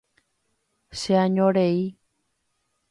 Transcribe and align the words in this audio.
cheañorei 0.99 1.81